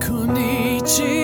[0.00, 1.19] Konnichiwa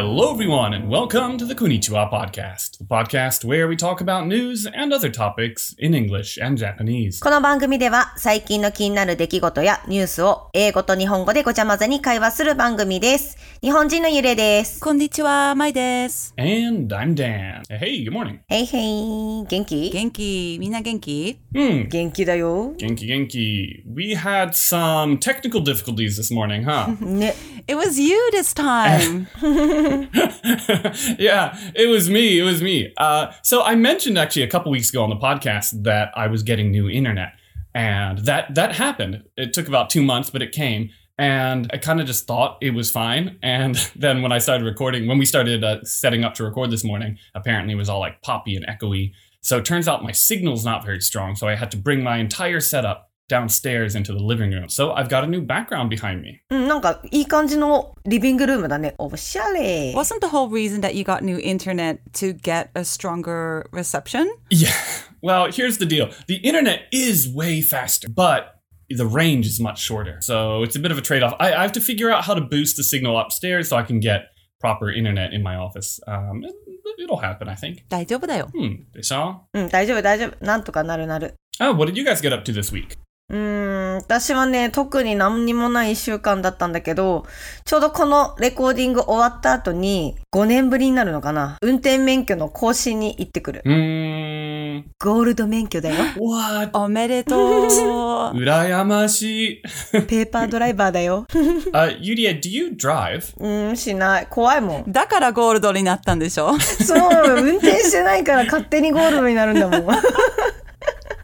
[0.00, 4.66] Hello, everyone, and welcome to the Konnichiwa Podcast, the podcast where we talk about news
[4.66, 7.20] and other topics in English and Japanese.
[7.20, 13.36] この番組では最近の気になる出来事やニュースを英語と日本語でごちゃ混ぜに会話する番組です。
[13.60, 14.80] 日本人のゆれです。
[14.80, 16.34] こんにちは、まいです。
[16.36, 17.62] And I'm Dan.
[17.68, 18.38] Hey, good morning.
[18.48, 22.74] へいへい、元気元気みんな元気 Hmm, 元気だよ。
[22.76, 23.82] Genki Genki.
[23.86, 26.94] We had some technical difficulties this morning, huh?
[27.02, 27.34] ね。
[27.66, 29.26] ?It was you this time!
[31.19, 32.39] yeah, it was me.
[32.39, 32.93] It was me.
[32.97, 36.43] Uh, so I mentioned actually a couple weeks ago on the podcast that I was
[36.43, 37.33] getting new internet,
[37.73, 39.23] and that that happened.
[39.37, 40.89] It took about two months, but it came.
[41.17, 43.37] And I kind of just thought it was fine.
[43.43, 46.83] And then when I started recording, when we started uh, setting up to record this
[46.83, 49.11] morning, apparently it was all like poppy and echoey.
[49.41, 51.35] So it turns out my signal's not very strong.
[51.35, 54.68] So I had to bring my entire setup downstairs into the living room.
[54.68, 56.40] So I've got a new background behind me.
[56.50, 58.94] うん、なんかいい感じのリビングルームだね。
[58.98, 59.92] おしゃれ。
[59.94, 64.26] Wasn't the whole reason that you got new internet to get a stronger reception?
[64.50, 64.70] Yeah.
[65.22, 66.10] Well, here's the deal.
[66.28, 70.18] The internet is way faster, but the range is much shorter.
[70.20, 71.34] So it's a bit of a trade off.
[71.40, 73.98] I, I have to figure out how to boost the signal upstairs so I can
[73.98, 74.28] get
[74.60, 75.98] proper internet in my office.
[76.06, 76.54] Um, it,
[77.02, 77.82] it'll happen, I think.
[77.88, 78.48] 大丈夫だよ。
[78.54, 78.84] Hmm.
[78.94, 79.38] They saw.
[79.52, 80.44] うん、大丈夫大丈夫。
[80.44, 81.34] なんとかなるなる。
[81.58, 82.96] Oh, what did you guys get up to this week?
[83.31, 87.25] うーん、私はね、特に何にもない一週間だったんだけど、
[87.63, 91.57] ちょうどこのレコーディング終わった後に、5年ぶりになるのかな。
[91.61, 93.61] 運転免許の更新に行ってくる。
[93.65, 94.83] Hmm.
[94.99, 95.95] ゴールド免許だよ。
[96.19, 96.77] What?
[96.77, 97.67] おめでとう
[98.35, 99.61] Urayamashi.
[100.07, 101.25] ペーパードライバーだよ。
[101.73, 103.33] uh, Yuria, do you drive?
[103.39, 104.27] うーん、しない。
[104.29, 104.91] 怖いもん。
[104.91, 106.59] だからゴールドになったんでしょ？
[106.59, 106.99] そう、
[107.41, 109.81] 運転してないから勝手にゴールドになるんだもん。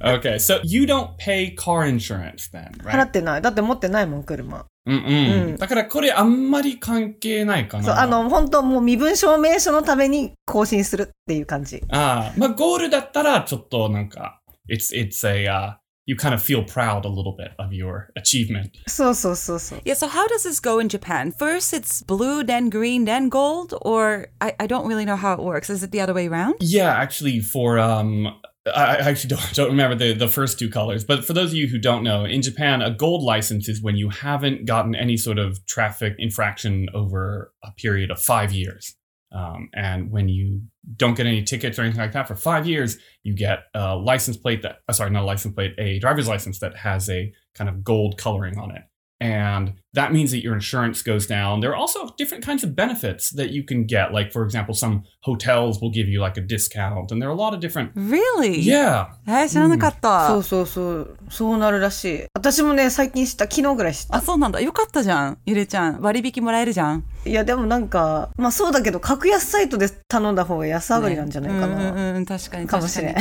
[0.06, 3.02] Okay, so you don't pay car insurance then, 払 right?
[3.02, 3.42] ってない。
[3.42, 4.66] だって持ってないもん、車。
[4.86, 5.58] Mm-mm.
[5.58, 7.84] だからこれあんまり関係ないかな。
[7.84, 11.82] そう、あの、本当もう身分証明書のために更新するっていう感じ。
[11.90, 15.74] ああ、まあ、ゴールだったら、ちょっとなんか、it's, it's a, uh,
[16.04, 18.70] you kind of feel proud a little bit of your achievement.
[18.88, 19.80] そうそうそうそう。
[19.84, 21.30] Yeah, so how does this go in Japan?
[21.30, 23.78] First it's blue, then green, then gold?
[23.82, 25.70] Or I, I don't really know how it works.
[25.70, 26.56] Is it the other way around?
[26.58, 28.34] Yeah, actually, for, um,
[28.75, 31.67] I actually don't, don't remember the, the first two colors, but for those of you
[31.67, 35.37] who don't know, in Japan, a gold license is when you haven't gotten any sort
[35.37, 38.95] of traffic infraction over a period of five years.
[39.31, 40.61] Um, and when you
[40.95, 44.37] don't get any tickets or anything like that for five years, you get a license
[44.37, 47.69] plate that, uh, sorry, not a license plate, a driver's license that has a kind
[47.69, 48.83] of gold coloring on it
[49.20, 51.60] And that means that your insurance goes down.
[51.60, 54.12] There are also different kinds of benefits that you can get.
[54.12, 57.36] Like, for example, some hotels will give you like a discount, and there are a
[57.36, 57.92] lot of different.
[57.94, 58.58] Really?
[58.58, 59.10] Yeah.
[59.28, 60.26] えー知らなかった。
[60.26, 61.16] そうそうそう。
[61.30, 62.24] そうなるらしい。
[62.34, 63.44] 私もね、最近知った。
[63.44, 64.16] 昨日ぐらい知った。
[64.16, 64.60] あ、そうなんだ。
[64.60, 65.38] よかったじゃん。
[65.46, 66.00] ゆれちゃん。
[66.00, 67.04] 割引もらえるじゃん。
[67.24, 72.12] いや、でもなんか、まあそうだけど、格安サイトで頼んだ方が安上がりなんじゃないかうんうんな。
[72.14, 73.14] うん、確かにかもしれん。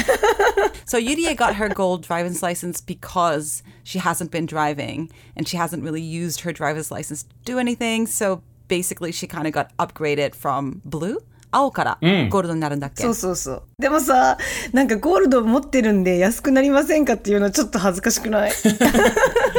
[0.86, 5.82] so Yurie got her gold driver's license because she hasn't been driving and she hasn't
[5.82, 8.06] really used her driver's license to do anything.
[8.06, 11.18] So basically, she kind of got upgraded from blue.
[11.52, 14.36] 青からゴールドになるんだっけ、うん、そうそうそうでもさ
[14.72, 18.52] なんかゴールド持ってるんで安くなりませんかっていうのはちょっと恥ずかしくない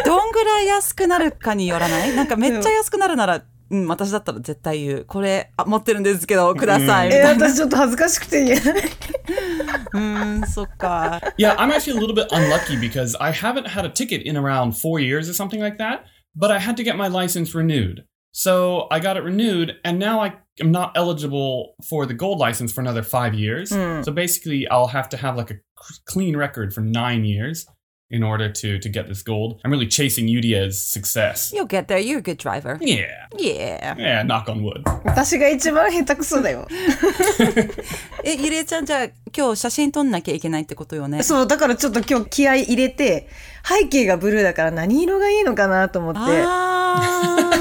[0.06, 5.05] どんぐらい安くなるかによらないなんかめっちゃ安くなるなら うん、私だったら絶対言う。
[5.07, 7.09] これ、あ、持ってるんですけど、ください。
[7.09, 7.49] みえ、たいな。
[7.49, 8.83] 私ちょっと恥ずかしくて言えない。
[9.95, 11.21] うん、そっか。
[11.39, 14.73] Yeah, I'm actually a little bit unlucky because I haven't had a ticket in around
[14.73, 16.03] four years or something like that,
[16.37, 18.05] but I had to get my license renewed.
[18.33, 22.73] So I got it renewed, and now I am not eligible for the gold license
[22.73, 23.71] for another five years.
[23.71, 27.67] So basically, I'll have to have like a c- clean record for nine years
[28.10, 29.60] In order to to get this gold.
[29.66, 31.52] I'm really chasing Yudia's success.
[31.54, 31.98] You'll get there.
[32.00, 32.78] You're a good driver.
[32.82, 33.96] Yeah, Yeah.
[33.98, 34.24] yeah.
[34.24, 34.84] Knock on wood.
[35.06, 36.68] 私が一番下手くそだよ。
[38.24, 41.22] え、ゆりえちゃんじゃあ今日写真撮んなきゃいけないってことよね。
[41.24, 43.28] そう、だからちょっと今日気合い入れて、
[43.64, 46.20] 背景がブルーだから何色がいいのかなと思って。
[46.22, 47.52] あ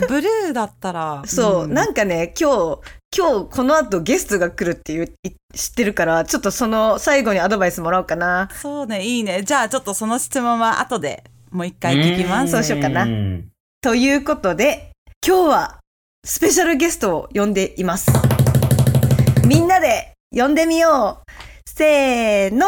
[0.00, 1.22] ーブルーだったら。
[1.26, 8.48] そう、んなんかね、今日、今日この後ゲストが来るっていう、い知ってるから、ちょっとその最後にアドバイスもらおうかな。
[8.54, 9.42] そうね、いいね。
[9.42, 12.52] じゃあちょっとその質問は後でもう一回聞きます。
[12.52, 13.42] そうしようかな Mm.
[13.82, 14.92] ということで、
[15.26, 15.78] 今日は
[16.24, 18.10] スペシャルゲストを呼んでいます。
[19.44, 21.30] みんなで呼んでみよう。
[21.68, 22.66] せーの、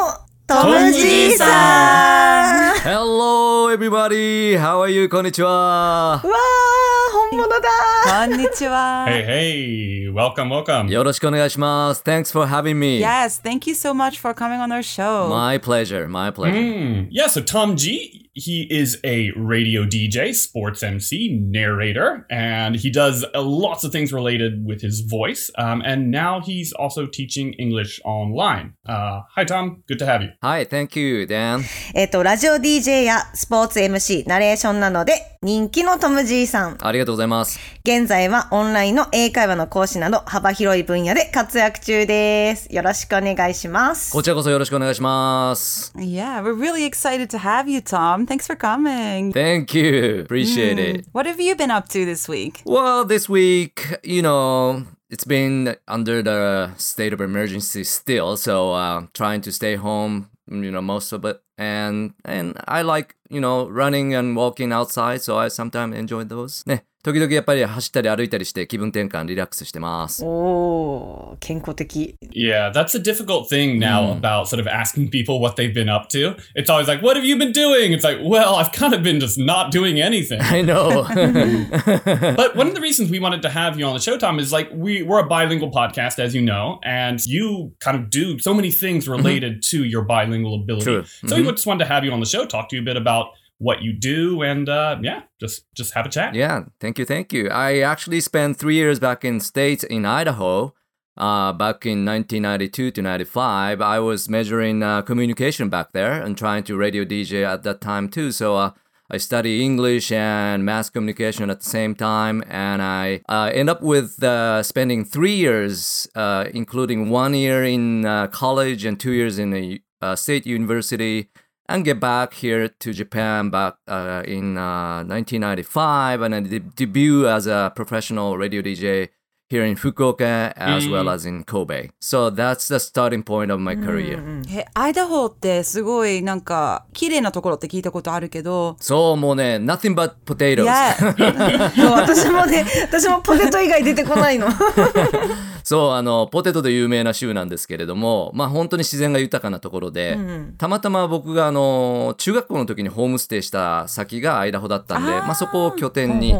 [0.53, 4.57] トムじいさん Hello, everybody.
[4.57, 5.09] How are you?
[5.09, 6.21] こんにちは。
[6.23, 7.67] うわー、本物だ
[8.05, 9.05] こんにちは。
[9.07, 10.89] Hey, hey, welcome, welcome.
[10.89, 12.01] よろしくお願いします。
[12.03, 12.99] Thanks for having me.
[12.99, 15.27] Yes, thank you so much for coming on our show.
[15.29, 16.57] My pleasure, my pleasure.
[16.57, 17.07] Mm.
[17.11, 23.24] Yeah, so Tom G, he is a radio DJ, sports MC, narrator, and he does
[23.34, 25.50] uh, lots of things related with his voice.
[25.56, 28.74] Um, and now he's also teaching English online.
[28.86, 29.84] Uh, hi, Tom.
[29.86, 30.30] Good to have you.
[30.42, 31.62] Hi, thank you, Dan.
[31.94, 36.78] えっと、ラジオ DJ やスポーツ MC、ナレーションなどで人気のトム・ジーさん。
[36.80, 37.60] ありがとうございます。
[37.84, 42.74] 現在はオンラインの英会話の講師など幅広い分野で活躍中です。
[42.74, 44.12] よろしくお願いします。
[44.12, 45.92] こちらこそよろしくお願いします。
[45.96, 48.23] Yeah, we're really excited to have you, Tom.
[48.26, 49.32] Thanks for coming.
[49.32, 50.20] Thank you.
[50.20, 51.06] Appreciate it.
[51.12, 52.62] What have you been up to this week?
[52.64, 59.06] Well, this week, you know, it's been under the state of emergency still, so uh,
[59.14, 61.40] trying to stay home, you know, most of it.
[61.56, 66.64] And and I like, you know, running and walking outside, so I sometimes enjoy those.
[67.03, 70.23] ね、時々やっぱり走ったり歩いたりして気分転換、リラックスしてます。
[70.25, 72.15] おー、健康的。
[72.31, 76.09] Yeah, that's a difficult thing now about sort of asking people what they've been up
[76.09, 76.35] to.
[76.55, 77.93] It's always like, what have you been doing?
[77.93, 80.41] It's like, well, I've kind of been just not doing anything.
[80.41, 81.03] I know.
[82.35, 84.51] but one of the reasons we wanted to have you on the show, Tom, is
[84.51, 88.53] like we, we're a bilingual podcast, as you know, and you kind of do so
[88.53, 90.85] many things related to your bilingual ability.
[90.85, 91.05] True.
[91.27, 92.97] So we just wanted to have you on the show, talk to you a bit
[92.97, 93.27] about
[93.58, 96.34] what you do, and uh, yeah, just just have a chat.
[96.34, 97.48] Yeah, thank you, thank you.
[97.48, 100.74] I actually spent three years back in states in Idaho.
[101.16, 106.64] Uh, back in 1992 to 95, I was measuring uh, communication back there and trying
[106.64, 108.32] to radio DJ at that time too.
[108.32, 108.70] So uh,
[109.10, 113.80] I study English and mass communication at the same time, and I uh, end up
[113.80, 119.38] with uh, spending three years, uh, including one year in uh, college and two years
[119.38, 121.28] in a uh, state university
[121.67, 127.27] and get back here to Japan back uh, in uh, 1995 and I de- debut
[127.27, 129.09] as a professional radio DJ
[129.49, 131.89] here in Fukuoka as well as in Kobe.
[131.99, 134.19] So that's the starting point of my career.
[134.51, 140.65] え、アイダホーってすごいなんか綺麗なところって聞いたことあるけど、そうもうね nothing but potatoes.
[140.65, 141.69] Yeah.
[141.75, 144.47] そう私もね、私もポテト以外出てこないの。
[145.64, 150.18] そうあのポテトで有名な州なんですけれどもまあ本当に自然が豊かなところで、
[150.58, 156.34] たまたま僕があの中学校の時にホームステイした先がアイダホだったんでまあ、そこを拠点に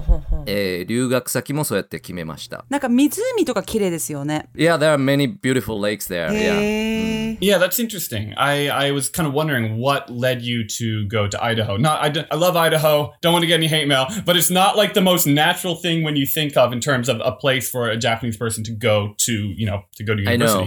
[0.46, 2.66] えー留学先もそうやって決めました。
[2.70, 4.50] なんか湖とか綺麗ですよね。
[4.56, 6.30] Yeah, there are many beautiful lakes there.
[6.32, 6.60] Yeah.
[6.60, 8.34] へー Yeah, that's interesting.
[8.38, 11.78] I, I was kind of wondering what led you to go to Idaho.
[11.78, 13.14] Not, I, d- I love Idaho.
[13.22, 16.04] Don't want to get any hate mail, but it's not like the most natural thing
[16.04, 19.14] when you think of in terms of a place for a Japanese person to go
[19.20, 20.66] to, you know, to go to I university.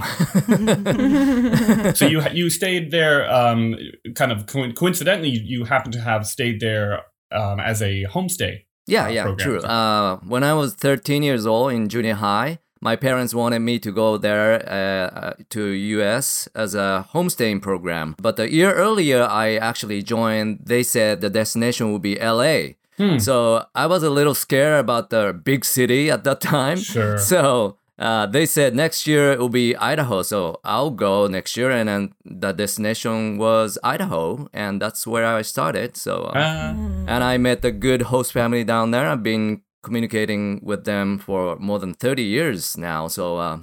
[0.64, 1.92] know.
[1.94, 3.74] so you you stayed there, um,
[4.14, 7.00] kind of co- coincidentally, you happen to have stayed there
[7.32, 8.64] um, as a homestay.
[8.87, 9.47] yeah, uh, yeah, program.
[9.47, 9.59] true.
[9.61, 13.91] Uh, when I was 13 years old in junior high, my parents wanted me to
[13.91, 18.15] go there uh, uh, to US as a homestaying program.
[18.21, 20.59] But a year earlier, I actually joined.
[20.63, 22.75] They said the destination would be LA.
[23.19, 26.77] So I was a little scared about the big city at that time.
[26.79, 27.19] Sure.
[27.31, 30.21] So uh, they said next year it will be Idaho.
[30.21, 35.41] So I'll go next year, and then the destination was Idaho, and that's where I
[35.43, 35.97] started.
[35.97, 36.13] So.
[36.33, 39.07] Uh, Uh, and I met a good host family down there.
[39.07, 43.07] I've been communicating with them for more than 30 years now.
[43.07, 43.59] So uh,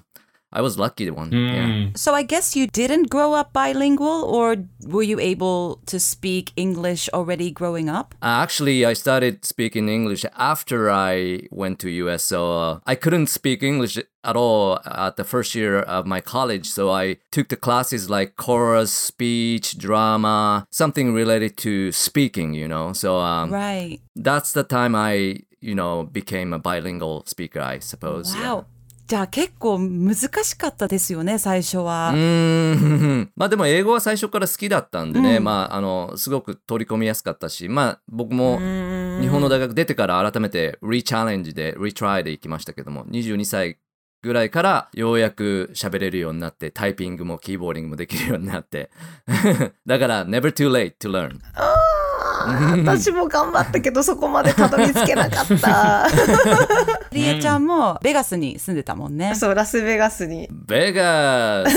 [0.54, 1.32] I was lucky one.
[1.32, 1.66] Yeah.
[1.66, 1.98] mm.
[1.98, 4.56] So I guess you didn't grow up bilingual or
[4.86, 8.14] were you able to speak English already growing up?
[8.22, 12.22] Uh, actually, I started speaking English after I went to US.
[12.24, 16.66] So uh, I couldn't speak English at all at the first year of my college.
[16.70, 22.92] So I took the classes like chorus, speech, drama, something related to speaking, you know.
[22.92, 23.98] So um, Right.
[24.16, 28.34] that's the time I, you know, became a bilingual speaker, I suppose.
[28.34, 28.62] yeah.
[29.06, 32.12] じゃあ結構難しかったですよね、最初は。
[32.14, 33.32] うーん。
[33.36, 43.78] まあでも英語は最初から好きだったんでね、まああのすごく取り込みやすかったしまあ僕も日本の大学出てから改めてリチャレンジでリトライで行きましたけども22歳
[44.22, 48.90] ぐらいからようやく喋れるようになってタイピングもキーボーディングもできるようになって。
[49.86, 51.38] だから never too late to learn
[52.84, 56.08] 私も頑張ったけどそこまでたどり着けなかった。
[57.12, 59.34] りえちゃんもベガスに住んでたもんね。
[59.34, 60.48] そう、ラスベガスに。
[60.50, 61.74] ベガス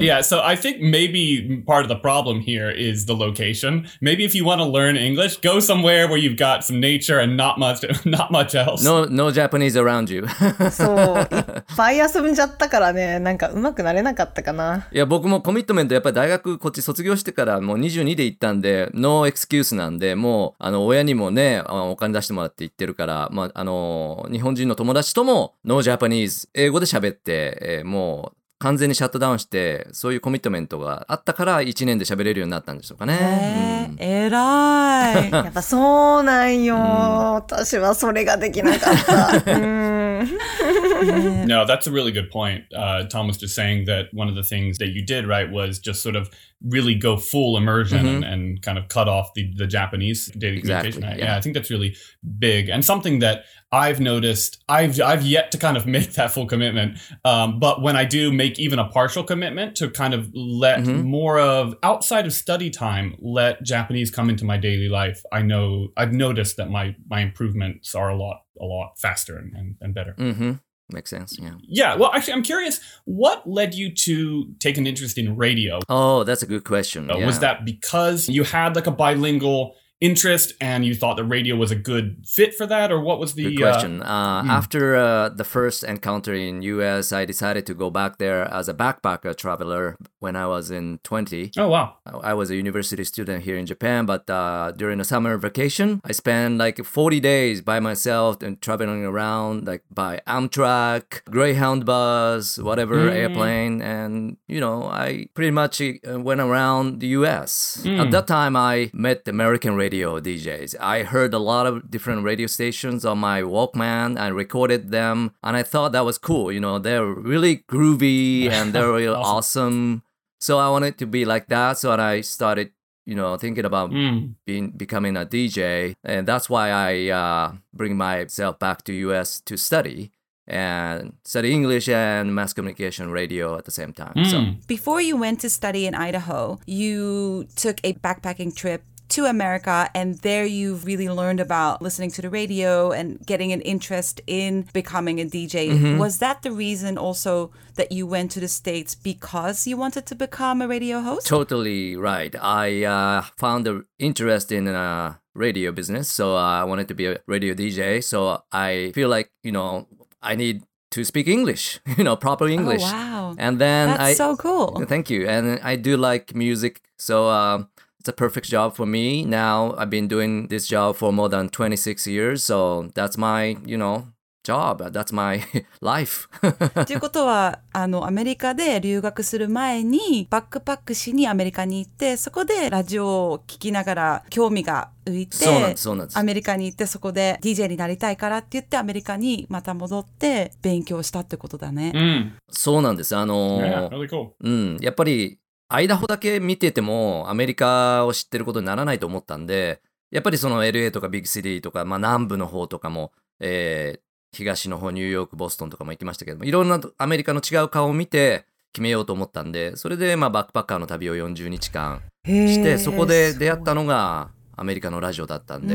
[0.00, 3.86] yeah, so I think maybe part of the problem here is the location.
[4.00, 7.36] Maybe if you want to learn English, go somewhere where you've got some nature and
[7.36, 8.84] not much not much else.
[8.84, 10.26] no, no Japanese around you
[10.70, 14.86] そう、いっぱい遊んじゃったからね、なんか上手くなれなかったかな。
[14.92, 33.94] いや僕もコミットメントやっぱり大学こっち卒業してからもう22で行ったんでノーエクスキュースなんでもうあの親にもねあお金出してもらって行ってるから、まあ、あの日本人の友達ともノージャパニーズ英語で喋って、えーもう完全にシャットダウンして、そういうコミットメントがあったから1年で喋れるようになったんでしょうかね。
[33.98, 35.30] えー、偉い。
[35.30, 36.76] やっぱそうなんよ。
[36.76, 39.42] 私はそれができなかった。
[39.54, 40.08] うん。
[41.46, 42.64] No, that's a really good point.
[42.74, 45.78] Uh, Tom was just saying that one of the things that you did, right, was
[45.78, 46.28] just sort of
[46.66, 48.22] really go full immersion mm-hmm.
[48.22, 51.20] and, and, kind of cut off the, the Japanese daily exactly, communication.
[51.20, 51.32] Yeah.
[51.32, 51.96] yeah, I think that's really
[52.38, 54.64] big and something that I've noticed.
[54.68, 58.32] I've I've yet to kind of make that full commitment, um, but when I do
[58.32, 61.02] make even a partial commitment to kind of let mm-hmm.
[61.02, 65.22] more of outside of study time, let Japanese come into my daily life.
[65.32, 69.52] I know I've noticed that my my improvements are a lot a lot faster and,
[69.54, 70.14] and, and better.
[70.18, 70.52] Mm-hmm.
[70.90, 71.52] Makes sense, yeah.
[71.62, 72.80] Yeah, well, actually, I'm curious.
[73.04, 75.80] What led you to take an interest in radio?
[75.88, 77.10] Oh, that's a good question.
[77.10, 77.26] Uh, yeah.
[77.26, 81.70] Was that because you had like a bilingual interest and you thought the radio was
[81.70, 84.02] a good fit for that, or what was the Good question.
[84.02, 84.50] Uh, hmm.
[84.50, 88.74] After uh, the first encounter in US, I decided to go back there as a
[88.74, 91.52] backpacker traveler when I was in 20.
[91.56, 95.04] Uh, oh wow, I was a university student here in Japan, but uh, during the
[95.04, 101.24] summer vacation, I spent like 40 days by myself and traveling around like by Amtrak,
[101.24, 103.14] Greyhound bus, whatever Mm.
[103.14, 107.82] airplane, and you know I pretty much uh, went around the U.S.
[107.84, 107.98] Mm.
[108.00, 110.74] At that time, I met the American radio DJs.
[110.80, 114.18] I heard a lot of different radio stations on my Walkman.
[114.18, 116.52] I recorded them, and I thought that was cool.
[116.52, 120.02] You know, they're really groovy and they're really awesome.
[120.40, 121.78] So I wanted to be like that.
[121.78, 122.70] So I started,
[123.06, 124.34] you know, thinking about Mm.
[124.46, 129.56] being becoming a DJ, and that's why I uh, bring myself back to US to
[129.56, 130.12] study
[130.46, 134.24] and study English and mass communication radio at the same time.
[134.24, 134.66] So Mm.
[134.66, 140.18] Before you went to study in Idaho, you took a backpacking trip to America, and
[140.18, 145.20] there you've really learned about listening to the radio and getting an interest in becoming
[145.20, 145.98] a DJ.
[145.98, 150.14] Was that the reason also that you went to the States because you wanted to
[150.14, 151.26] become a radio host?
[151.26, 152.34] totally right.
[152.40, 157.06] I uh, found the interest in uh, radio business, so uh, I wanted to be
[157.06, 158.02] a radio DJ.
[158.02, 159.88] So I feel like you know
[160.20, 162.82] I need to speak English, you know, proper English.
[162.82, 163.34] Oh, wow.
[163.38, 164.84] And then That's I so cool.
[164.86, 165.26] Thank you.
[165.28, 167.68] And I do like music, so um,
[168.08, 169.24] it's a perfect job for me.
[169.24, 173.76] Now I've been doing this job for more than 26 years, so that's my, you
[173.76, 174.06] know,
[174.44, 174.80] job.
[174.92, 175.44] That's my
[175.82, 176.28] life.
[176.86, 191.92] ということはあのアメリカで留学する前にバックパックしにアメリカに行ってそこでラジオを聞きながら興味が浮いてそうなんですそうなんですアメリカに行ってそこで DJ になりたいからって言ってアメリカにまた戻って勉強したってことだね。
[191.94, 192.30] Mm.
[192.50, 193.14] そうなんです。
[193.14, 194.30] あ Yeah, の、really cool.
[194.40, 204.00] うん、やっぱり、アイダホだけ見てても、アメリカを知ってることにならないと思ったんで、やっぱりその LA とかビッグシティとか、まあ南部の方とかも、えー
[204.32, 215.74] 東の方、ニューヨーク、ボストンとかも行きましたけども、いろんなアメリカの違う顔を見て決めようと思ったんで、それでまあバックパッカーの旅を40日間して、そこで出会ったのがアメリカのラジオだったんで、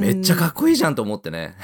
[0.00, 1.54] めっちゃかっこいいじゃんと思ってね。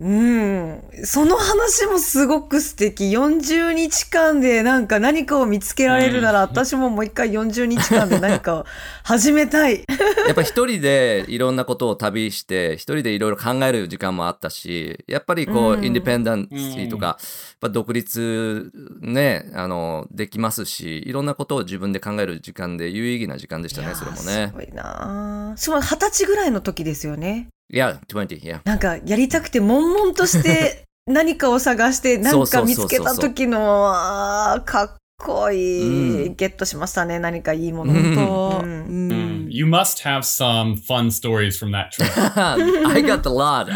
[0.00, 0.82] うん。
[1.04, 3.10] その話もすごく素敵。
[3.10, 8.66] 40日間でなんか何かを見つけられるなら、私ももう一回40日間で何かを
[9.02, 9.84] 始めたい。
[10.26, 17.16] やっぱ一人でいろんなことを旅して、一人でいろいろ考える時間もあったし、やっぱりこう、うんインディペンダンシーとか、やっ
[17.60, 18.70] ぱ独立
[19.00, 24.52] ね、あの、できますし、いろんなことを自分で考える時間で有意義な時間でしたね、それもすね。
[24.54, 27.31] ごいな二十歳ぐらいの時ですよね。
[27.40, 28.60] いや、20、いや。
[28.64, 36.34] なんかやりたくて悶々として 何かを探して何か見つけた時のあーかっこいい、うん。
[36.36, 38.14] ゲットしましたね何かいいもの、うん。
[38.14, 38.72] 本当、うん。
[38.72, 39.08] うん。
[39.08, 39.21] Mm.
[39.52, 42.08] You must have some fun stories from that trip.
[42.16, 43.68] I got a lot.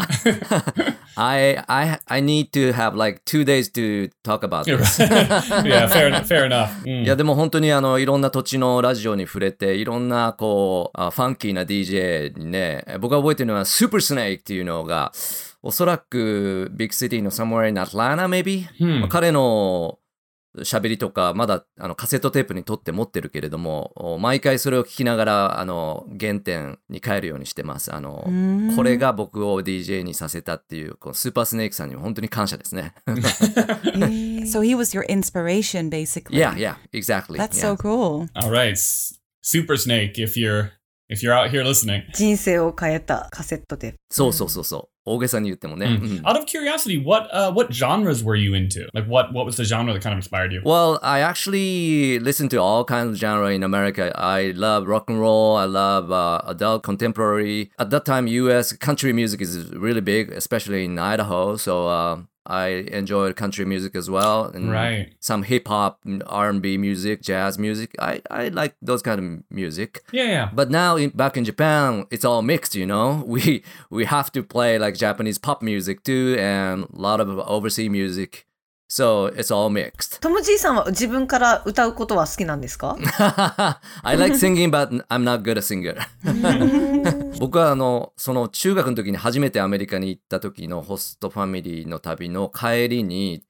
[1.15, 4.97] I, I, I need to have like two days to talk about this.
[4.99, 6.27] yeah, fair enough.
[6.27, 6.71] Fair enough.
[6.83, 7.03] Mm.
[7.03, 15.11] いやでも本当にあのいろんな土地のラジオに触れていろんなこうあファンキーな DJ にね僕が覚えてるのは Super Snake っていうのが
[15.61, 18.99] おそらくビッグシティの somewhere in Atlanta maybe、Hmm.
[19.01, 19.99] まあ彼の
[20.61, 32.93] 喋りとかまだあのカセットテープに撮って持ってるけれどもお毎回それを聞きながらあの原点に帰るようにしてますあのうんこれが僕を DJ にさせたっていうこのスーパースネークさんにも本当に感謝ですね
[34.47, 36.37] So he was your inspiration basically.
[36.39, 37.75] Yeah yeah exactly That's yeah.
[37.75, 38.27] so cool.
[38.35, 38.77] All right,
[39.41, 40.17] Super Snake.
[40.17, 40.71] If you're
[41.09, 46.18] if you're out here listening, 人生を変えたカセットでそうそうそうそう大げさに言ってもね、 Mm.
[46.18, 48.86] うん out of curiosity, what uh, what genres were you into?
[48.94, 50.62] Like what what was the genre that kind of inspired you?
[50.64, 54.12] Well, I actually listen to all kinds of genre in America.
[54.14, 55.56] I love rock and roll.
[55.56, 57.70] I love uh, adult contemporary.
[57.78, 58.72] At that time, U.S.
[58.74, 61.56] country music is really big, especially in Idaho.
[61.56, 65.14] So uh, I enjoy country music as well, and Right.
[65.20, 67.94] some hip hop, R and B music, jazz music.
[68.00, 70.02] I I like those kind of music.
[70.12, 70.48] Yeah, yeah.
[70.52, 72.74] But now in, back in Japan, it's all mixed.
[72.74, 77.20] You know, we we have to play like Japanese pop music too, and a lot
[77.20, 78.46] of overseas music.
[78.88, 80.20] So it's all mixed.
[80.20, 82.98] トムじいさんは自分から歌うことは好きなんですか
[84.02, 85.96] I like singing, but I'm not good at singer.
[87.39, 93.43] 僕はあのその中学の時に初めてアメリカに行った時のホストファミリーの旅の帰りに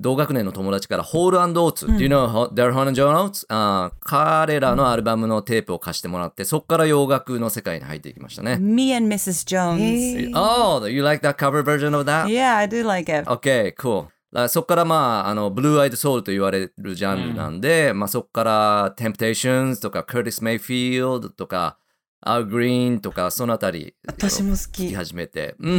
[0.00, 3.92] 同学年の友達からホールオーツ、Do you know Daryl Hall and John Oates?
[4.00, 8.58] 彼らのアルバムのテープを貸してもらってそこから洋楽の世界に入っていきましたね。
[8.58, 9.44] Me and Mrs.
[9.44, 10.30] Jones.
[10.36, 12.28] Oh, you like that cover version of that?
[12.28, 13.28] Yeah, I do like it.
[13.28, 14.06] Okay, cool.
[14.48, 21.78] そこからまあ、あの、ブルーアイドソウルと言われるジャンルなんで、まあそこから Temptations とか Curtis Mayfield とか
[22.20, 25.54] アグリーンとかそのあたり私も好き聞き始めて。
[25.58, 25.74] うん。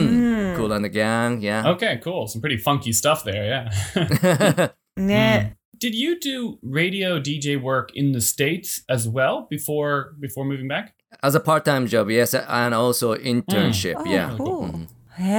[0.58, 1.64] Kool and the Gang, yeah.
[1.76, 2.28] Okay, cool.
[2.28, 4.72] Some pretty funky stuff there, yeah.
[4.96, 5.56] ね。
[5.80, 10.94] Did you do radio DJ work in the States as well before before moving back?
[11.24, 14.36] As a part-time job, yes, and also internship, oh, yeah.
[14.38, 14.64] Cool.
[14.66, 14.84] Mm-hmm.
[15.20, 15.30] うんへ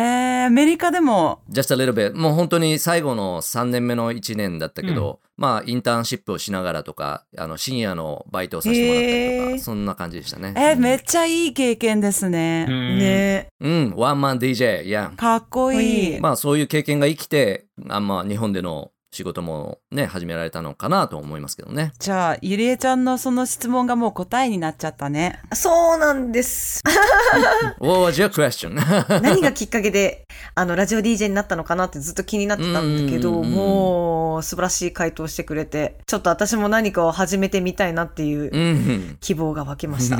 [0.42, 1.40] え、アメリカでも。
[1.50, 2.14] Just a little bit.
[2.14, 10.54] もう本当に最後の3年目の1年だったけど、まあインターンシップをしながらとか、あの深夜のバイトをさせてもらったりとか、そんな感じでしたね。
[10.56, 12.66] え、めっちゃいい経験ですね。
[12.68, 12.99] Hmm.
[12.99, 13.49] ね。
[13.60, 15.16] うん、ワンマン DJ、yeah。
[15.16, 16.20] かっこいい。
[16.20, 21.93] まあそういう経験が生きて、あまあ日本での仕事もね、始められたのかなと思いますけどね。
[21.99, 25.40] じゃあ、ゆりえちゃんのその質問がもう答えになっちゃったね。
[25.52, 26.81] そうなんです。
[27.81, 28.75] What was your question?
[29.21, 39.17] 何がきっかけで、あの、ラジオ DJ になったのかなってずっと気になってたんだけど、もう、素晴らしい回答してくれて、ちょっと私も何かを始めてみたいなっていううん。
[39.21, 40.19] 希望が湧きました。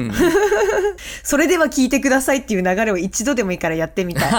[1.23, 4.33] それでは聞いてくださいっていう流れを一度でもいいからやってみたい。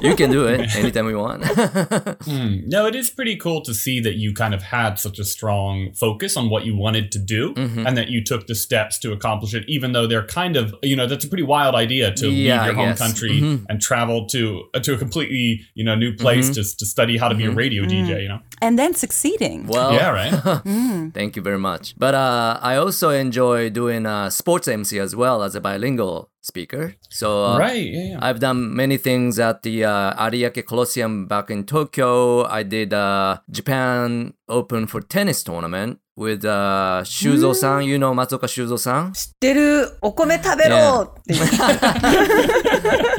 [0.00, 1.44] You can do it anytime you want.
[2.30, 2.60] Hmm.
[2.66, 5.92] No, it is pretty cool to see that you kind of had such a strong
[5.94, 9.54] focus on what you wanted to do and that you took the steps to accomplish
[9.54, 12.30] it, even though they're kind of, you know, that's a pretty wild idea to Yeah,
[12.30, 12.98] leave your I home guess.
[12.98, 13.66] country Mhm.
[13.68, 17.28] and travel to uh, to a completely, you know, new place just to study how
[17.28, 18.40] to be a radio DJ, you know?
[18.62, 19.66] And then succeeding.
[19.66, 21.12] Well, Yeah, right.
[21.14, 21.94] Thank you very much.
[21.98, 26.93] But uh, I also enjoy doing uh, sports MC as well as a bilingual speaker.
[27.09, 27.85] So uh, right.
[27.85, 28.19] Yeah, yeah.
[28.21, 32.45] I've done many things at the uh, Ariake Colosseum back in Tokyo.
[32.45, 37.83] I did uh, Japan Open for tennis tournament with uh, Shuzo-san.
[37.83, 39.11] You know Matsuoka Shuzo-san?
[39.13, 41.41] 知ってる、お米食べろって いう。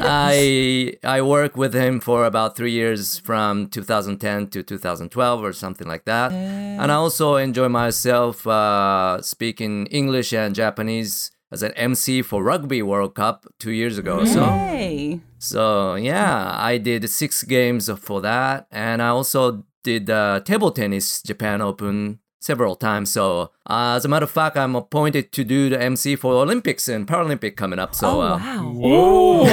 [0.01, 5.87] I I worked with him for about three years from 2010 to 2012 or something
[5.87, 6.31] like that.
[6.31, 12.81] And I also enjoy myself uh, speaking English and Japanese as an MC for Rugby
[12.81, 14.25] World Cup two years ago.
[14.25, 15.19] So Hey.
[15.39, 21.21] so yeah, I did six games for that, and I also did uh, table tennis
[21.21, 23.11] Japan Open several times.
[23.11, 26.87] So uh, as a matter of fact, I'm appointed to do the MC for Olympics
[26.87, 27.95] and Paralympic coming up.
[27.95, 28.73] So Oh, uh, wow.
[28.73, 29.45] Whoa.
[29.47, 29.49] へ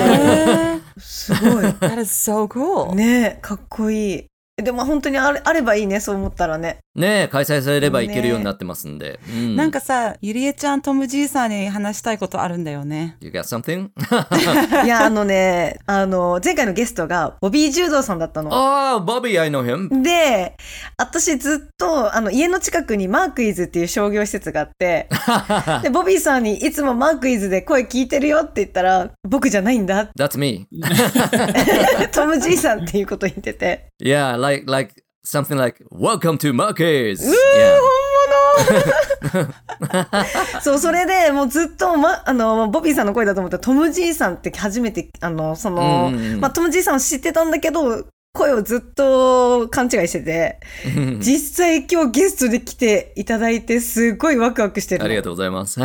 [0.76, 1.64] ー すごい。
[1.80, 2.94] That is so cool.
[2.94, 4.26] ねえ、かっこいい。
[4.62, 6.78] でも本当にあれあればいいね、そう思ったらね。
[6.99, 9.21] ねえ開催されればいけるようになってますんで。
[9.29, 13.15] うんなんかさ、ゆりえちゃん、トムじいさんに話したいことあるんだよね。
[13.21, 13.89] You got something?
[14.83, 18.49] いや、あのね、あの、前回のゲストが、ボビー・ジュードーさんだったの。
[18.51, 20.01] oh, Bobby, I know him.
[20.01, 20.57] で、
[20.97, 25.07] 私ずっと、あの、家の近くにマークイズっていう商業施設があって、
[25.83, 30.09] で、ボビーさんにいつもマークイズで声聞いてるよって言ったら、僕じゃないんだ。
[30.17, 30.67] That's me.
[32.11, 33.87] トムじいさんっていうこと言ってて。
[34.01, 37.23] Yeah, like like something like Welcome to Marcus.
[37.25, 37.79] うー Yeah.
[40.61, 50.59] そう、それでもうずっと、ま、あの、ボビーさんの声だと思ったら、トムじいさんって初めて、あの、その、うんうんうんまあ、トムじいさんを知ってたんだけど、声をずっと勘違いしてて、
[51.19, 55.05] 実際今日ゲストで来ていただいて、すごいワクワクしてるの。
[55.05, 55.79] ありがとうございます。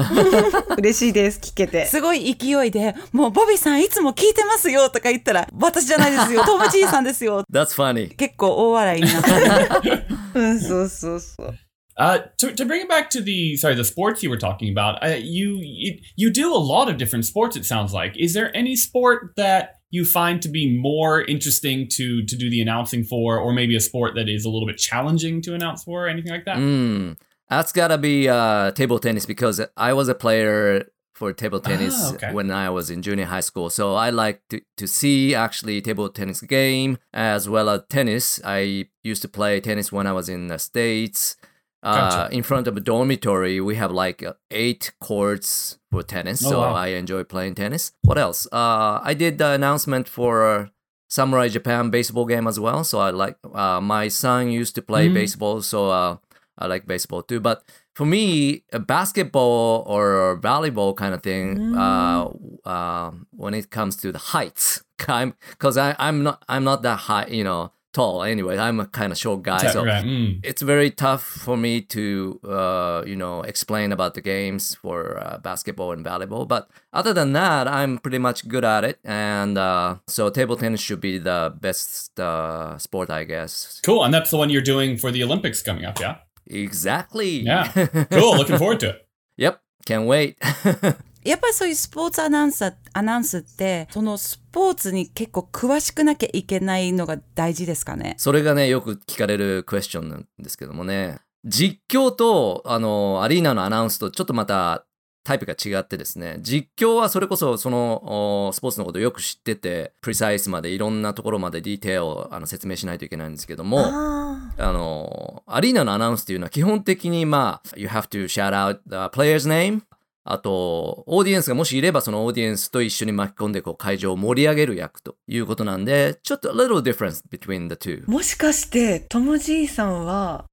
[0.77, 1.87] 嬉しいです、聞けて。
[1.87, 7.45] すごい勢いで、もうボビーさんいつも聞いてますよとか言ったら、私じゃないですよ、トムじいさんですよ。
[7.51, 8.15] That's funny.
[8.15, 10.05] 結構大笑いになってる。
[10.35, 11.55] うん、そうそうそう。
[11.97, 15.15] Uh, to, to bring it back to the sorry the sports you were talking about, uh,
[15.15, 17.57] you, you you do a lot of different sports.
[17.57, 18.17] It sounds like.
[18.19, 22.61] Is there any sport that you find to be more interesting to to do the
[22.67, 25.97] announcing for, or maybe a sport that is a little bit challenging to announce for,
[26.05, 26.57] or anything like that?
[26.59, 27.17] Mm,
[27.49, 30.85] that's gotta be uh, table tennis because I was a player
[31.19, 32.33] for table tennis Ah, okay.
[32.37, 33.71] when I was in junior high school.
[33.71, 38.41] So I like to, to see actually table tennis game as well as tennis.
[38.45, 41.37] I used to play tennis when I was in the States.
[41.85, 42.35] Uh, Gotcha.
[42.35, 46.45] In front of a dormitory, we have like uh, eight courts for tennis.
[46.45, 46.73] Oh, so wow.
[46.75, 47.93] I enjoy playing tennis.
[48.03, 48.47] What else?
[48.51, 50.71] Uh, I did the announcement for
[51.09, 52.85] Samurai Japan baseball game as well.
[52.85, 53.37] So I like.
[53.53, 55.15] Uh, my son used to play Mm.
[55.15, 56.17] baseball, so uh,
[56.59, 57.39] I like baseball too.
[57.41, 57.63] But
[57.95, 62.29] for me, a basketball or volleyball kind of thing, uh,
[62.65, 67.27] uh, when it comes to the heights, because I I'm not I'm not that high,
[67.29, 68.23] you know, tall.
[68.23, 70.05] Anyway, I'm a kind of short guy, so right.
[70.05, 70.41] mm.
[70.43, 75.39] it's very tough for me to uh, you know explain about the games for uh,
[75.39, 79.97] basketball and volleyball but other than that i'm pretty much good at it and uh,
[80.07, 84.05] so table tennis should be the best uh, sport i guess Cool.
[84.05, 86.17] And that's the one you're doing for the Olympics coming up, yeah?
[86.47, 87.71] exactly Yeah.
[88.11, 88.37] Cool.
[88.37, 89.09] Looking forward to it.
[89.37, 90.37] yep can't wait
[91.25, 98.15] やっぱりそういうスポーツアナウンサー、アナウンスって、そのスポーツに結構詳しくなきゃいけないのが大事ですかね？
[98.19, 101.19] それがねよく聞かれるクエスチョンなんですけどもね。
[101.45, 104.87] 実況とあのアリーナのアナウンスとちょっとまた
[105.25, 106.39] タイプが違ってですね。
[106.41, 119.83] 実況はそれこそそのおスポーツのことをよく知っててプリサイスまでいろんなところまでディテールをあの説明しないといけないんですけどもああのアリーナのアナウンスっていうのは基本的にまあ You have to shout out the player's name
[120.27, 128.11] あと、オーディエンスがもしいれば、そのオーディエンスと一緒に巻き込んで、こう、会場を盛り上げる役ということなんで、ちょっと a little difference between the two ー。
[128.11, 130.47] もしかして、トムじいさんは、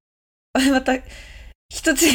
[0.53, 0.93] あれまた、
[1.69, 2.05] 一つ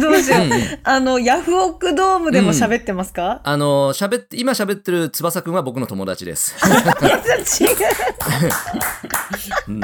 [0.00, 0.40] どうしよう。
[0.84, 6.54] あの、ヤフオクドームでも喋ってますか、あの、喋って、今喋ってる翼くんは僕の友達です。
[9.66, 9.80] うん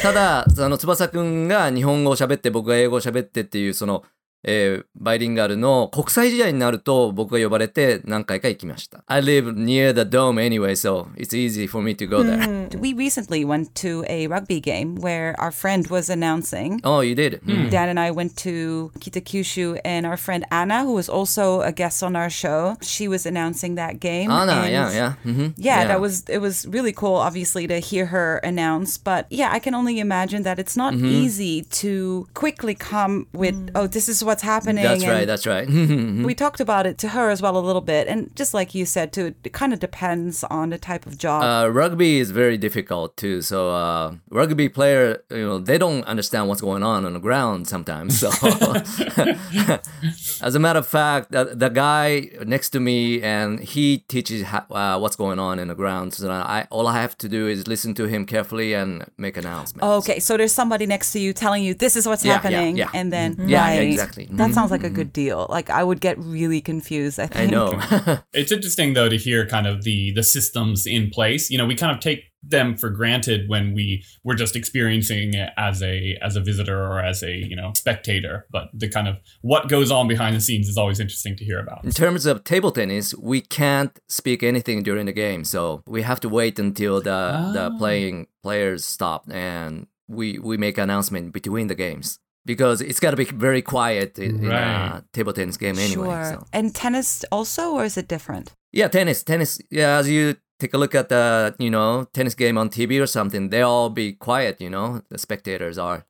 [0.00, 4.04] ただ、あの、翼くんが日本語を喋って、僕が英語を喋ってっていう、その、
[4.45, 9.03] えーバイリンガルの国際試合になると僕が呼ばれて何回か行きました。
[9.07, 12.69] I live near the dome anyway, so it's easy for me to go there.
[12.79, 16.79] We recently went to a rugby game where our friend was announcing.
[16.85, 17.41] Oh, you did?
[17.69, 22.01] Dan and I went to Kitakyushu, and our friend Anna, who was also a guest
[22.01, 24.31] on our show, she was announcing that game.
[24.31, 25.13] Anna, and yeah, yeah.
[25.25, 25.53] mhm.
[25.57, 29.59] Yeah, that was it was really cool obviously to hear her announce, but yeah, I
[29.59, 31.05] can only imagine that it's not Mm-hmm.
[31.07, 34.84] easy to quickly come with oh this is what's happening.
[34.84, 35.66] That's and right, that's right.
[36.30, 38.84] we talked about it to her as well a little bit, and just like you
[38.86, 41.42] said, too, it kind of depends on the type of job.
[41.42, 43.42] uh, rugby is very difficult too.
[43.42, 47.66] So uh, rugby player, you know, they don't understand what's going on on the ground
[47.74, 48.10] sometimes.
[48.22, 48.28] So
[50.42, 54.66] as a matter of fact, the, the guy next to me and he teaches ha-
[54.70, 56.14] uh, what's going on in the ground.
[56.14, 59.84] So I all I have to do is listen to him carefully and make announcements.
[60.00, 62.76] okay, so there's somebody next to you telling you this is what's Yeah, yeah, happening,
[62.82, 62.90] yeah.
[62.98, 63.48] and then Mhm.
[63.48, 63.88] Yeah, yeah, right.
[63.94, 64.17] exactly.
[64.26, 64.36] Mm-hmm.
[64.36, 65.46] That sounds like a good deal.
[65.48, 67.18] Like I would get really confused.
[67.20, 67.50] I I think.
[67.50, 68.18] know.
[68.32, 71.50] It's interesting though to hear kind of the the systems in place.
[71.50, 75.50] You know, we kind of take them for granted when we were just experiencing it
[75.56, 78.46] as a as a visitor or as a you know spectator.
[78.50, 81.58] But the kind of what goes on behind the scenes is always interesting to hear
[81.58, 81.84] about.
[81.84, 86.20] In terms of table tennis, we can't speak anything during the game, so we have
[86.20, 87.20] to wait until the
[87.56, 87.78] the Ah.
[87.78, 93.16] playing players stop and we we make announcement between the games because it's got to
[93.16, 95.02] be very quiet in, in a Right.
[95.12, 96.08] table tennis game anyway.
[96.08, 96.24] Sure.
[96.40, 96.44] So.
[96.52, 98.52] And tennis also, or is it different?
[98.72, 99.60] Yeah, tennis, tennis.
[99.70, 103.06] Yeah, as you take a look at the you know tennis game on TV or
[103.06, 104.60] something, they all be quiet.
[104.60, 106.04] You know, the spectators are.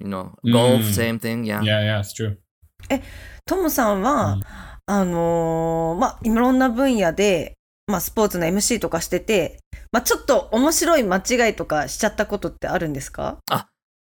[0.00, 0.92] You know, golf, Mm.
[0.92, 1.44] same thing.
[1.46, 1.62] Yeah.
[1.62, 2.36] Yeah, yeah, it's true.
[3.46, 4.42] トムさんは、うん
[4.86, 7.54] あのーまあ、いろんな分野で、
[7.86, 9.60] まあ、スポーツの MC とかしてて、
[9.92, 13.38] まあ、ちょっと面白い間違いとかしちゃったことってあるんですか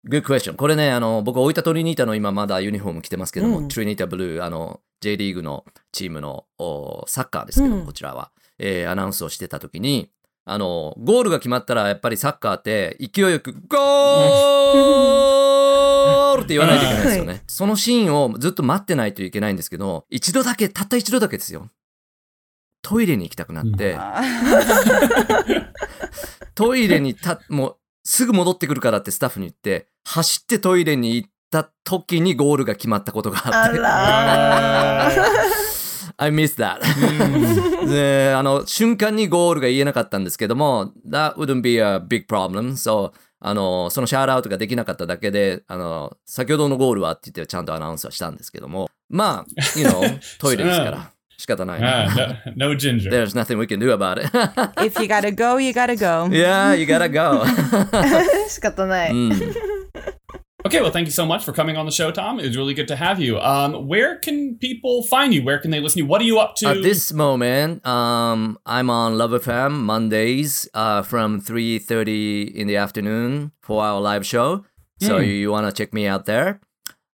[0.08, 0.54] Good question.
[0.54, 10.10] これね、あの、僕、大分トリニータの今まだユニフォーム着てますけども、うんトリニータブルー、あの、J リーグのチームのおサッカーですけども、うんこちらは、えーアナウンスをしてた時に、
[10.44, 17.42] あの、ゴールが決まったら、やっぱりサッカーって、勢いよく、ゴールって 言わないといけないですよね。
[17.48, 21.68] そのシーンをずっと待ってないといけないんですけど、一度だけ、たった一度だけですよ。
[22.82, 23.98] トイレに行きたくなって、
[26.54, 35.20] トイレにた、もうすぐ戻ってくるからってスタッフに言って、走ってトイレに行った時にゴールが決まったことがああって。
[36.16, 36.78] I missed that.
[37.90, 42.72] で、あの、瞬間にゴールが言えなかったんですけども、that wouldn't be a big problem.
[42.74, 51.82] So, あの、そのシャーアウトができなかっただけで、あの、先ほどのゴールはって言ってちゃんとアナウンスはしたんですけども、まあ、you know, トイレですから、She's got the nine.
[51.82, 53.10] Uh, no, no, ginger.
[53.10, 54.30] There's nothing we can do about it.
[54.78, 56.28] if you gotta go, you gotta go.
[56.30, 57.44] Yeah, you gotta go.
[58.44, 59.30] She's got the nine.
[59.30, 59.76] Mm.
[60.66, 62.40] Okay, well, thank you so much for coming on the show, Tom.
[62.40, 63.38] It was really good to have you.
[63.38, 65.44] Um, where can people find you?
[65.44, 66.08] Where can they listen to you?
[66.08, 66.70] What are you up to?
[66.70, 73.52] At this moment, um, I'm on Love FM Mondays uh, from 3.30 in the afternoon
[73.60, 74.64] for our live show.
[75.00, 75.26] So mm.
[75.26, 76.58] you, you want to check me out there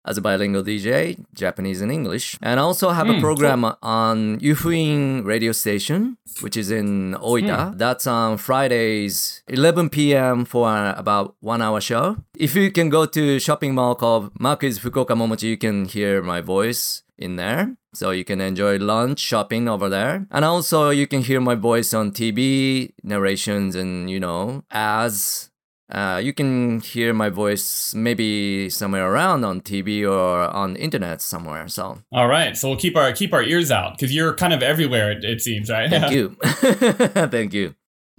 [0.04, 2.36] as a bilingual DJ, Japanese and English.
[2.42, 7.72] And I also have a hmm, program on Yufuin radio station, which is in Oita.
[7.72, 7.76] Hmm.
[7.76, 10.44] That's on Fridays, 11 p.m.
[10.44, 12.16] for about one hour show.
[12.36, 16.22] If you can go to shopping mall called MARK IS Fukuoka Momochi, you can hear
[16.22, 17.76] my voice in there.
[17.94, 20.26] So you can enjoy lunch shopping over there.
[20.30, 25.51] And also you can hear my voice on TV narrations and, you know, ads
[25.92, 31.68] uh, you can hear my voice maybe somewhere around on TV or on internet somewhere.
[31.68, 34.62] So All right, so we'll keep our keep our ears out because you're kind of
[34.62, 35.12] everywhere.
[35.12, 35.90] It, it seems, right?
[35.90, 36.36] thank you.
[37.30, 37.74] thank you.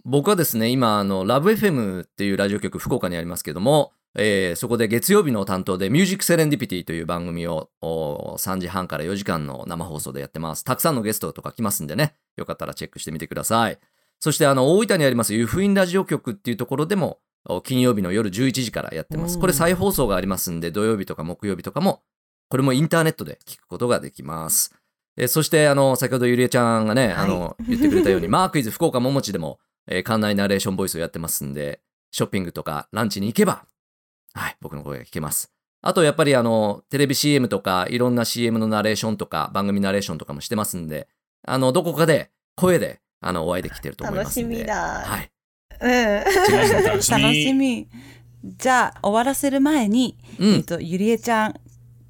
[0.06, 10.66] 僕はですね、今、あの、ラブ FM っていうラジオ局、福岡にありますけども、えーそこで月曜日の担当で、ミュージックセレンディピティという番組をお3時半から4時間の生放送でやってます。
[10.66, 13.80] たくさんのゲストとか来ますんでね、よかったらチェックしてみてください。
[14.20, 17.33] そして、あの、大分にあります、湯布院ラジオ局っていうところでも、お
[17.64, 19.40] 金曜日の夜11時からやってます。
[19.40, 22.02] これ再放送がありますんで、土曜日とか木曜日とかも、
[22.50, 24.76] これもインターネットで聞くことができます。
[25.18, 33.66] えーそして、あの、先ほどゆりえちゃんがね、あの、言ってくれたように、 マークイズ福岡ももちでも、えー館内ナレーションボイスをやってますんで、ショッピングとかランチに行けば、
[34.34, 35.52] はい、僕の声が聞けます。
[35.82, 41.10] あと、やっぱりあの、テレビ CM とか、いろんな CM のナレーションとか、番組ナレーションとかもしてますんで、
[41.46, 44.56] あの、どこかで、声で、あの、お会いできてると思いますんで。
[44.56, 44.76] 楽しみだ
[45.06, 45.32] はい。
[45.84, 46.24] うん。
[46.24, 47.88] 楽し楽しみ。
[48.44, 51.54] じゃあ終わらせる前に、うんえっとゆりえちゃん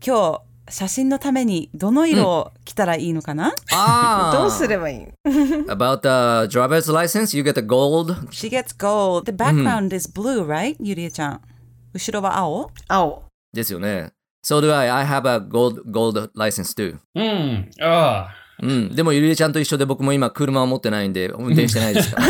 [0.03, 5.07] 今日写真のためにどの色を着たらいいのかな、あーどうすればいい
[5.67, 8.13] About the driver's license, you get the gold.
[8.31, 9.25] She gets gold.
[9.25, 10.75] The background is blue, right?
[10.79, 11.41] ゆりえちゃん。
[11.93, 13.23] 後ろは青青。
[13.53, 14.11] ですよね。
[14.43, 14.89] So do I.
[14.89, 16.97] I have a gold, gold license too.
[17.15, 17.69] Hmm.
[17.79, 18.29] Ah.
[18.61, 18.95] うん。
[18.95, 22.21] でも、ゆりえちゃんと一緒で僕も今車を持ってないんで、運転してないですか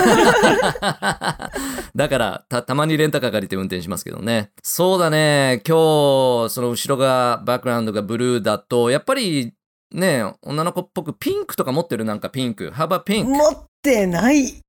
[0.81, 1.51] ら。
[1.95, 4.51] だから、た、たまにレンタカー借りて運転しますけどね。
[4.63, 5.61] そうだね。
[5.67, 9.53] 今日、その後ろが、バックグラウンドがブルーだと、やっぱり、
[9.93, 12.03] ね、女の子っぽくピンクとか持ってる？
[12.03, 12.69] なんかピンク。
[12.69, 13.25] How about pink?
[13.25, 14.59] 持ってない。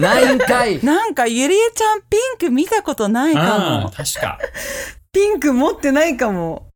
[0.00, 0.82] ないんかい。
[0.82, 3.90] なんかゆりえちゃんピンク見たことないか Ah, も。
[3.90, 4.38] 確か。
[5.12, 6.68] ピンク持ってないかも。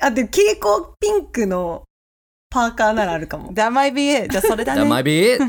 [0.00, 1.84] あ、で、蛍光ピンクの
[2.50, 3.52] パーカーならあるかも。
[3.52, 4.28] That might be it.
[4.28, 4.90] じゃあそれだ That ね。
[4.90, 5.40] might be it.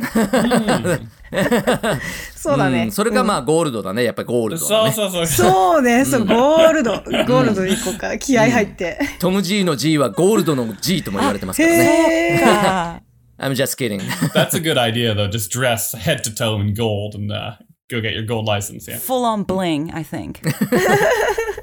[2.35, 2.85] そうだね。
[2.85, 4.03] んそれがまあ、ゴールドだね。
[4.03, 4.91] やっぱりゴールドだね。
[4.91, 5.47] そうそうそう。
[5.47, 6.91] そうね、そう、ゴールド。
[6.91, 8.17] ゴールドでいこうか。
[8.17, 8.99] 気合入って。
[9.19, 12.39] トム G の G はゴールドの G とも言われてますからね。
[12.39, 12.53] へー。
[12.61, 13.01] か
[13.39, 13.99] I'm just kidding.
[14.35, 15.27] That's a good idea, though.
[15.27, 17.55] Just dress head to toe in gold and uh,
[17.91, 18.87] go get your gold license.
[18.87, 18.97] Yeah.
[18.97, 20.41] Full on bling, I think.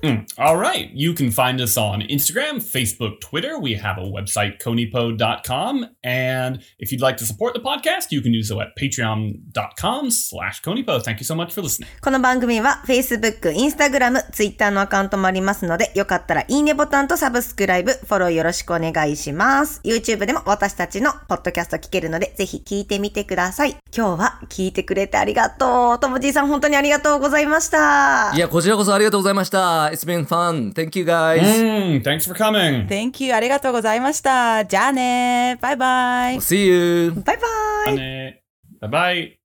[0.02, 0.32] Mm.
[0.38, 0.90] All right.
[0.92, 3.58] You can find us on Instagram, Facebook, Twitter.
[3.58, 5.88] We have a website, conipo.com.
[6.04, 10.62] And if you'd like to support the podcast, you can do so at patreon.com slash
[10.62, 11.02] conipo.
[11.02, 11.88] Thank you so much for listening.
[12.00, 19.80] この番組は Facebook、Instagram、Twitter のアカウントもありますので、よかったらいいねボタンとサブスクライブ、フォローよろしくお願いします。
[19.84, 23.76] YouTube でも私たちのポッドキャスト聞けるので、ぜひ聞いてみてください。
[23.94, 26.00] 今日は聞いてくれてありがとう。
[26.00, 28.32] ともじいさん本当にありがとうございました。
[28.34, 29.86] いや、こちらこそありがとうございました。
[29.86, 30.72] It's been fun.
[30.72, 31.40] Thank you guys.
[31.40, 32.86] Mm, thanks for coming.
[32.88, 33.34] Thank you.
[33.34, 34.64] ありがとうございました。
[34.64, 35.58] じゃあね。
[35.60, 36.36] バイバイ。
[36.36, 37.12] See you.
[37.24, 37.38] バイ
[37.86, 38.42] バイ。
[38.80, 39.37] Bye bye.